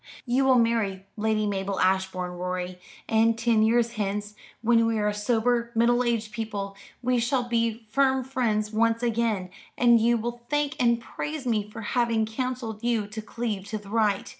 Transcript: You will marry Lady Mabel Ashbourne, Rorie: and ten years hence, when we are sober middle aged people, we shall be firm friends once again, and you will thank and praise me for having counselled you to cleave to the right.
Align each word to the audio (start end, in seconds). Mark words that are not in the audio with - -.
You 0.25 0.45
will 0.45 0.57
marry 0.57 1.05
Lady 1.15 1.45
Mabel 1.45 1.79
Ashbourne, 1.79 2.31
Rorie: 2.31 2.79
and 3.07 3.37
ten 3.37 3.61
years 3.61 3.91
hence, 3.91 4.33
when 4.63 4.87
we 4.87 4.97
are 4.97 5.13
sober 5.13 5.71
middle 5.75 6.03
aged 6.03 6.31
people, 6.33 6.75
we 7.03 7.19
shall 7.19 7.43
be 7.47 7.85
firm 7.87 8.23
friends 8.23 8.71
once 8.71 9.03
again, 9.03 9.51
and 9.77 10.01
you 10.01 10.17
will 10.17 10.41
thank 10.49 10.75
and 10.81 10.99
praise 10.99 11.45
me 11.45 11.69
for 11.69 11.81
having 11.81 12.25
counselled 12.25 12.81
you 12.83 13.05
to 13.09 13.21
cleave 13.21 13.65
to 13.67 13.77
the 13.77 13.89
right. 13.89 14.27